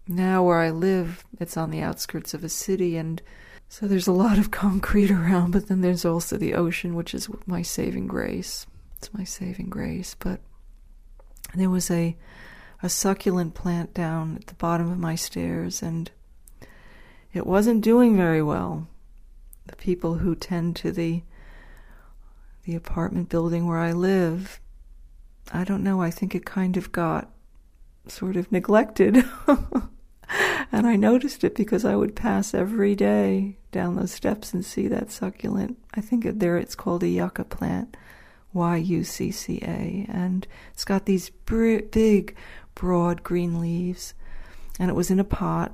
Now, 0.05 0.43
where 0.43 0.59
I 0.59 0.69
live, 0.69 1.23
it's 1.39 1.55
on 1.55 1.71
the 1.71 1.81
outskirts 1.81 2.33
of 2.33 2.43
a 2.43 2.49
city, 2.49 2.97
and 2.97 3.21
so 3.69 3.87
there's 3.87 4.07
a 4.07 4.11
lot 4.11 4.37
of 4.37 4.51
concrete 4.51 5.11
around, 5.11 5.51
but 5.51 5.69
then 5.69 5.79
there's 5.79 6.03
also 6.03 6.35
the 6.35 6.55
ocean, 6.55 6.93
which 6.93 7.13
is 7.13 7.29
my 7.45 7.61
saving 7.61 8.07
grace. 8.07 8.65
It's 8.97 9.13
my 9.13 9.23
saving 9.23 9.69
grace. 9.69 10.17
But 10.19 10.41
there 11.55 11.69
was 11.69 11.89
a 11.89 12.17
a 12.83 12.89
succulent 12.89 13.53
plant 13.53 13.93
down 13.93 14.37
at 14.37 14.47
the 14.47 14.53
bottom 14.55 14.91
of 14.91 14.97
my 14.97 15.15
stairs, 15.15 15.81
and 15.81 16.11
it 17.33 17.45
wasn't 17.45 17.83
doing 17.83 18.17
very 18.17 18.41
well. 18.41 18.87
The 19.67 19.75
people 19.75 20.15
who 20.15 20.35
tend 20.35 20.75
to 20.77 20.91
the 20.91 21.23
the 22.63 22.75
apartment 22.75 23.29
building 23.29 23.65
where 23.65 23.79
I 23.79 23.91
live, 23.91 24.59
I 25.51 25.63
don't 25.63 25.83
know, 25.83 25.99
I 26.01 26.11
think 26.11 26.35
it 26.35 26.45
kind 26.45 26.77
of 26.77 26.91
got 26.91 27.31
sort 28.07 28.35
of 28.35 28.51
neglected. 28.51 29.23
and 30.71 30.87
I 30.87 30.95
noticed 30.95 31.43
it 31.43 31.55
because 31.55 31.85
I 31.85 31.95
would 31.95 32.15
pass 32.15 32.53
every 32.53 32.95
day 32.95 33.57
down 33.71 33.95
those 33.95 34.11
steps 34.11 34.53
and 34.53 34.63
see 34.63 34.87
that 34.87 35.11
succulent. 35.11 35.77
I 35.93 36.01
think 36.01 36.25
there 36.25 36.57
it's 36.57 36.75
called 36.75 37.03
a 37.03 37.07
yucca 37.07 37.45
plant, 37.45 37.97
Y 38.53 38.77
U 38.77 39.03
C 39.03 39.31
C 39.31 39.59
A, 39.63 40.05
and 40.09 40.47
it's 40.73 40.85
got 40.85 41.05
these 41.05 41.29
big 41.45 42.35
broad 42.81 43.21
green 43.21 43.61
leaves, 43.61 44.15
and 44.79 44.89
it 44.89 44.95
was 44.95 45.11
in 45.11 45.19
a 45.19 45.23
pot. 45.23 45.71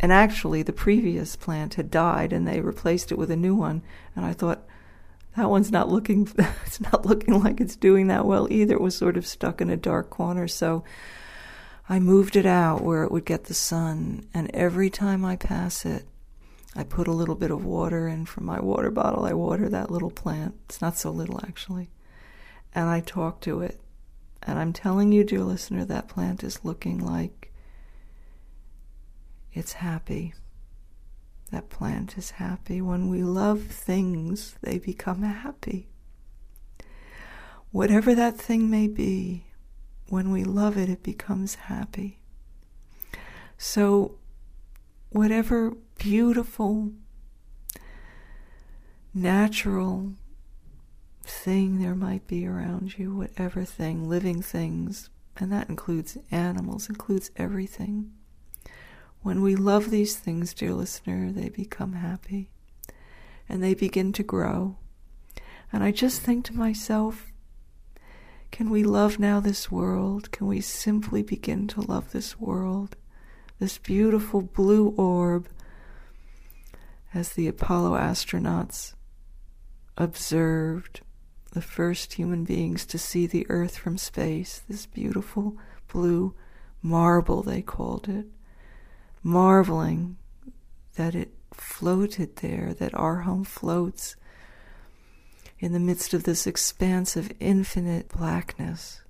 And 0.00 0.12
actually, 0.12 0.64
the 0.64 0.72
previous 0.72 1.36
plant 1.36 1.74
had 1.74 1.88
died, 1.88 2.32
and 2.32 2.48
they 2.48 2.60
replaced 2.60 3.12
it 3.12 3.16
with 3.16 3.30
a 3.30 3.36
new 3.36 3.54
one. 3.54 3.82
And 4.16 4.26
I 4.26 4.32
thought, 4.32 4.66
that 5.36 5.48
one's 5.48 5.70
not 5.70 5.88
looking 5.88 6.28
it's 6.66 6.80
not 6.80 7.06
looking 7.06 7.40
like 7.40 7.60
it's 7.60 7.76
doing 7.76 8.08
that 8.08 8.26
well 8.26 8.48
either. 8.50 8.74
It 8.74 8.80
was 8.80 8.96
sort 8.96 9.16
of 9.16 9.24
stuck 9.24 9.60
in 9.60 9.70
a 9.70 9.76
dark 9.76 10.10
corner, 10.10 10.48
so 10.48 10.82
I 11.88 12.00
moved 12.00 12.34
it 12.34 12.44
out 12.44 12.82
where 12.82 13.04
it 13.04 13.12
would 13.12 13.24
get 13.24 13.44
the 13.44 13.54
sun, 13.54 14.26
and 14.34 14.50
every 14.52 14.90
time 14.90 15.24
I 15.24 15.36
pass 15.36 15.86
it, 15.86 16.06
I 16.74 16.82
put 16.82 17.06
a 17.06 17.12
little 17.12 17.36
bit 17.36 17.52
of 17.52 17.64
water 17.64 18.08
in 18.08 18.26
from 18.26 18.46
my 18.46 18.58
water 18.58 18.90
bottle. 18.90 19.24
I 19.24 19.32
water 19.32 19.68
that 19.68 19.92
little 19.92 20.10
plant. 20.10 20.56
It's 20.64 20.82
not 20.82 20.98
so 20.98 21.12
little 21.12 21.40
actually. 21.46 21.88
And 22.74 22.88
I 22.88 22.98
talk 22.98 23.40
to 23.42 23.60
it. 23.60 23.80
And 24.46 24.58
I'm 24.58 24.72
telling 24.72 25.10
you, 25.10 25.24
dear 25.24 25.42
listener, 25.42 25.84
that 25.86 26.08
plant 26.08 26.44
is 26.44 26.64
looking 26.64 27.04
like 27.04 27.52
it's 29.52 29.74
happy. 29.74 30.34
That 31.50 31.68
plant 31.68 32.16
is 32.16 32.32
happy. 32.32 32.80
When 32.80 33.08
we 33.08 33.22
love 33.22 33.62
things, 33.62 34.54
they 34.62 34.78
become 34.78 35.22
happy. 35.22 35.88
Whatever 37.72 38.14
that 38.14 38.36
thing 38.36 38.70
may 38.70 38.86
be, 38.86 39.46
when 40.08 40.30
we 40.30 40.44
love 40.44 40.78
it, 40.78 40.88
it 40.88 41.02
becomes 41.02 41.56
happy. 41.56 42.20
So, 43.58 44.16
whatever 45.10 45.72
beautiful, 45.98 46.92
natural 49.12 50.12
thing 51.26 51.78
there 51.78 51.94
might 51.94 52.26
be 52.26 52.46
around 52.46 52.98
you, 52.98 53.14
whatever 53.14 53.64
thing, 53.64 54.08
living 54.08 54.42
things, 54.42 55.10
and 55.36 55.52
that 55.52 55.68
includes 55.68 56.16
animals, 56.30 56.88
includes 56.88 57.30
everything. 57.36 58.12
When 59.22 59.42
we 59.42 59.56
love 59.56 59.90
these 59.90 60.16
things, 60.16 60.54
dear 60.54 60.72
listener, 60.72 61.32
they 61.32 61.48
become 61.48 61.94
happy 61.94 62.50
and 63.48 63.62
they 63.62 63.74
begin 63.74 64.12
to 64.12 64.22
grow. 64.22 64.76
And 65.72 65.82
I 65.82 65.90
just 65.90 66.20
think 66.20 66.44
to 66.46 66.56
myself, 66.56 67.32
can 68.50 68.70
we 68.70 68.84
love 68.84 69.18
now 69.18 69.40
this 69.40 69.70
world? 69.70 70.30
Can 70.30 70.46
we 70.46 70.60
simply 70.60 71.22
begin 71.22 71.66
to 71.68 71.80
love 71.80 72.12
this 72.12 72.38
world? 72.38 72.96
This 73.58 73.78
beautiful 73.78 74.42
blue 74.42 74.88
orb 74.96 75.48
as 77.12 77.30
the 77.30 77.48
Apollo 77.48 77.98
astronauts 77.98 78.94
observed 79.96 81.00
the 81.56 81.62
first 81.62 82.12
human 82.12 82.44
beings 82.44 82.84
to 82.84 82.98
see 82.98 83.26
the 83.26 83.46
Earth 83.48 83.78
from 83.78 83.96
space, 83.96 84.62
this 84.68 84.84
beautiful 84.84 85.56
blue 85.90 86.34
marble, 86.82 87.42
they 87.42 87.62
called 87.62 88.10
it 88.10 88.26
marveling 89.22 90.18
that 90.96 91.14
it 91.14 91.32
floated 91.54 92.36
there, 92.36 92.74
that 92.74 92.94
our 92.94 93.22
home 93.22 93.42
floats 93.42 94.16
in 95.58 95.72
the 95.72 95.80
midst 95.80 96.12
of 96.12 96.24
this 96.24 96.46
expanse 96.46 97.16
of 97.16 97.32
infinite 97.40 98.10
blackness. 98.10 99.00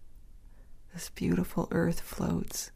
This 0.95 1.11
beautiful 1.11 1.67
earth 1.73 1.99
floats. 1.99 2.71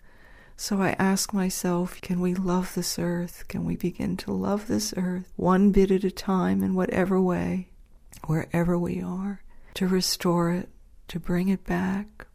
So 0.56 0.82
I 0.82 0.96
ask 0.98 1.32
myself, 1.32 2.00
can 2.00 2.18
we 2.18 2.34
love 2.34 2.74
this 2.74 2.98
earth? 2.98 3.44
Can 3.46 3.64
we 3.64 3.76
begin 3.76 4.16
to 4.16 4.32
love 4.32 4.66
this 4.66 4.92
earth 4.96 5.32
one 5.36 5.70
bit 5.70 5.92
at 5.92 6.02
a 6.02 6.10
time 6.10 6.64
in 6.64 6.74
whatever 6.74 7.20
way, 7.20 7.68
wherever 8.26 8.76
we 8.76 9.00
are, 9.00 9.42
to 9.74 9.86
restore 9.86 10.50
it, 10.52 10.68
to 11.08 11.20
bring 11.20 11.48
it 11.48 11.64
back, 11.64 12.26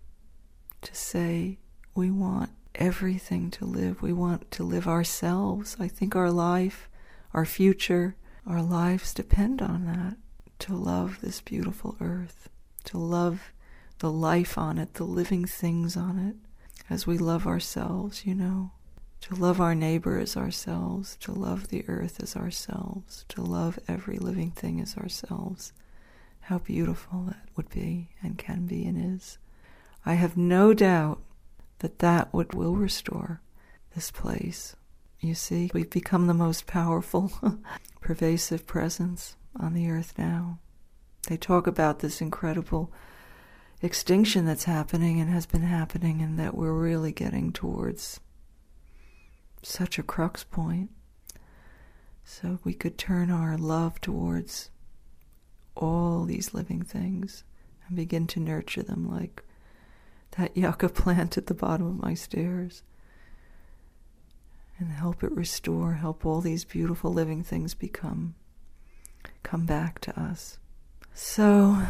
to 0.82 0.96
say, 0.96 1.58
we 1.96 2.12
want 2.12 2.52
everything 2.76 3.50
to 3.52 3.66
live. 3.66 4.02
We 4.02 4.14
want 4.14 4.52
to 4.52 4.64
live 4.64 4.88
ourselves. 4.88 5.78
I 5.80 5.88
think 5.88 6.16
our 6.16 6.32
life, 6.32 6.90
our 7.34 7.46
future, 7.46 8.16
our 8.46 8.62
lives 8.62 9.14
depend 9.14 9.62
on 9.62 9.86
that. 9.86 10.18
To 10.60 10.76
love 10.76 11.20
this 11.22 11.42
beautiful 11.42 11.98
earth, 12.00 12.50
to 12.86 12.98
love 12.98 13.52
the 14.00 14.12
life 14.12 14.58
on 14.58 14.78
it, 14.78 14.94
the 14.94 15.04
living 15.04 15.46
things 15.46 15.98
on 15.98 16.18
it, 16.18 16.36
as 16.90 17.06
we 17.06 17.18
love 17.18 17.46
ourselves, 17.46 18.26
you 18.26 18.36
know. 18.36 18.72
To 19.22 19.36
love 19.36 19.60
our 19.60 19.74
neighbor 19.74 20.20
as 20.20 20.38
ourselves, 20.38 21.18
to 21.22 21.32
love 21.32 21.70
the 21.70 21.84
earth 21.90 22.22
as 22.22 22.36
ourselves, 22.36 23.26
to 23.30 23.42
love 23.42 23.80
every 23.88 24.18
living 24.18 24.52
thing 24.52 24.80
as 24.80 24.98
ourselves. 24.98 25.74
How 26.46 26.60
beautiful 26.60 27.24
that 27.24 27.50
would 27.56 27.70
be 27.70 28.10
and 28.22 28.38
can 28.38 28.68
be 28.68 28.86
and 28.86 29.16
is. 29.16 29.40
I 30.06 30.14
have 30.14 30.38
no 30.38 30.76
doubt 30.76 31.20
that 31.80 31.98
that 32.00 32.32
would 32.36 32.54
will 32.54 32.76
restore 32.76 33.42
this 33.96 34.12
place. 34.12 34.76
You 35.20 35.34
see, 35.34 35.72
we've 35.74 35.90
become 35.90 36.28
the 36.28 36.36
most 36.36 36.68
powerful, 36.68 37.32
pervasive 38.00 38.68
presence 38.68 39.36
on 39.60 39.74
the 39.74 39.90
earth 39.90 40.14
now. 40.20 40.60
They 41.28 41.36
talk 41.36 41.66
about 41.66 42.00
this 42.00 42.22
incredible 42.22 42.94
extinction 43.82 44.46
that's 44.46 44.66
happening 44.66 45.20
and 45.20 45.32
has 45.32 45.48
been 45.48 45.64
happening, 45.64 46.22
and 46.22 46.38
that 46.38 46.56
we're 46.56 46.74
really 46.74 47.12
getting 47.12 47.52
towards 47.52 48.20
such 49.64 49.98
a 49.98 50.04
crux 50.04 50.44
point. 50.44 50.92
So 52.24 52.60
we 52.64 52.76
could 52.76 53.00
turn 53.00 53.32
our 53.32 53.58
love 53.58 54.00
towards 54.00 54.70
all 55.76 56.26
these 56.26 56.54
living 56.54 56.82
things 56.82 57.44
and 57.88 57.96
begin 57.96 58.28
to 58.28 58.40
nurture 58.40 58.84
them 58.84 59.10
like 59.10 59.44
that 60.38 60.56
yucca 60.56 60.90
plant 60.90 61.38
at 61.38 61.48
the 61.48 61.54
bottom 61.54 61.88
of 61.88 62.02
my 62.02 62.14
stairs 62.14 62.84
and 64.78 64.92
help 64.92 65.24
it 65.24 65.32
restore, 65.32 65.94
help 65.94 66.26
all 66.26 66.42
these 66.42 66.66
beautiful 66.66 67.12
living 67.12 67.44
things 67.44 67.74
become, 67.74 68.36
come 69.44 69.66
back 69.66 70.00
to 70.00 70.20
us. 70.20 70.58
So, 71.14 71.82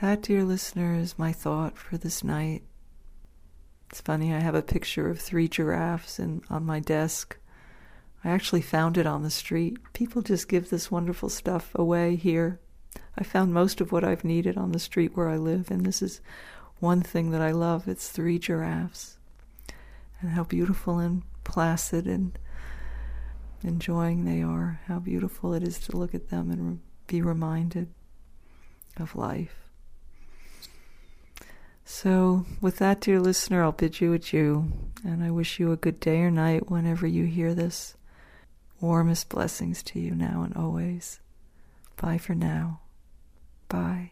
that, 0.00 0.22
dear 0.22 0.42
listener, 0.44 0.94
is 0.94 1.18
my 1.18 1.32
thought 1.32 1.76
for 1.76 1.98
this 1.98 2.24
night. 2.24 2.62
It's 3.90 4.00
funny, 4.00 4.32
I 4.32 4.38
have 4.38 4.54
a 4.54 4.62
picture 4.62 5.10
of 5.10 5.20
three 5.20 5.46
giraffes 5.46 6.18
in, 6.18 6.42
on 6.48 6.64
my 6.64 6.80
desk. 6.80 7.36
I 8.24 8.30
actually 8.30 8.62
found 8.62 8.96
it 8.96 9.06
on 9.06 9.22
the 9.22 9.30
street. 9.30 9.76
People 9.92 10.22
just 10.22 10.48
give 10.48 10.70
this 10.70 10.90
wonderful 10.90 11.28
stuff 11.28 11.72
away 11.74 12.16
here. 12.16 12.60
I 13.16 13.24
found 13.24 13.52
most 13.52 13.80
of 13.80 13.92
what 13.92 14.04
I've 14.04 14.24
needed 14.24 14.56
on 14.56 14.72
the 14.72 14.78
street 14.78 15.16
where 15.16 15.28
I 15.28 15.36
live, 15.36 15.70
and 15.70 15.84
this 15.84 16.02
is 16.02 16.20
one 16.80 17.02
thing 17.02 17.30
that 17.30 17.40
I 17.40 17.52
love. 17.52 17.86
It's 17.86 18.08
three 18.08 18.38
giraffes. 18.38 19.16
And 20.20 20.30
how 20.30 20.44
beautiful 20.44 20.98
and 20.98 21.22
placid 21.44 22.06
and 22.06 22.38
enjoying 23.62 24.24
they 24.24 24.42
are. 24.42 24.80
How 24.86 24.98
beautiful 24.98 25.54
it 25.54 25.62
is 25.62 25.78
to 25.80 25.96
look 25.96 26.14
at 26.14 26.30
them 26.30 26.50
and 26.50 26.80
be 27.06 27.22
reminded 27.22 27.88
of 28.96 29.16
life. 29.16 29.56
So, 31.84 32.46
with 32.60 32.78
that, 32.78 33.00
dear 33.00 33.20
listener, 33.20 33.62
I'll 33.62 33.72
bid 33.72 34.00
you 34.00 34.12
adieu, 34.12 34.72
and 35.04 35.22
I 35.22 35.30
wish 35.30 35.58
you 35.58 35.72
a 35.72 35.76
good 35.76 36.00
day 36.00 36.20
or 36.20 36.30
night 36.30 36.70
whenever 36.70 37.06
you 37.06 37.24
hear 37.24 37.54
this. 37.54 37.96
Warmest 38.80 39.28
blessings 39.28 39.82
to 39.84 40.00
you 40.00 40.12
now 40.12 40.42
and 40.42 40.56
always. 40.56 41.20
Bye 41.96 42.18
for 42.18 42.34
now. 42.34 42.81
Bye. 43.72 44.10